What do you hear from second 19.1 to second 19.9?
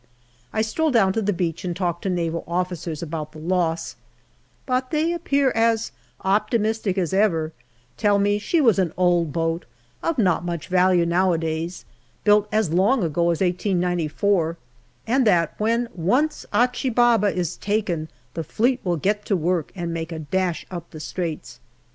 to work